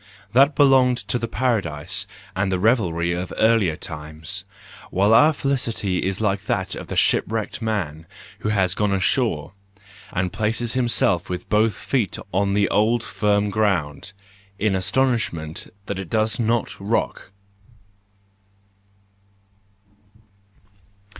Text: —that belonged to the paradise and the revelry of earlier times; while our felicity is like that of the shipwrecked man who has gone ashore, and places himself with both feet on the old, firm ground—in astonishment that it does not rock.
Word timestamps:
—that 0.33 0.55
belonged 0.55 0.97
to 0.97 1.19
the 1.19 1.27
paradise 1.27 2.07
and 2.35 2.51
the 2.51 2.57
revelry 2.57 3.11
of 3.11 3.31
earlier 3.37 3.75
times; 3.75 4.45
while 4.89 5.13
our 5.13 5.31
felicity 5.31 5.99
is 6.03 6.19
like 6.19 6.45
that 6.45 6.73
of 6.73 6.87
the 6.87 6.95
shipwrecked 6.95 7.61
man 7.61 8.07
who 8.39 8.49
has 8.49 8.73
gone 8.73 8.91
ashore, 8.91 9.51
and 10.11 10.33
places 10.33 10.73
himself 10.73 11.29
with 11.29 11.47
both 11.49 11.75
feet 11.75 12.17
on 12.33 12.55
the 12.55 12.67
old, 12.69 13.03
firm 13.03 13.51
ground—in 13.51 14.75
astonishment 14.75 15.71
that 15.85 15.99
it 15.99 16.09
does 16.09 16.39
not 16.39 16.75
rock. 16.79 17.29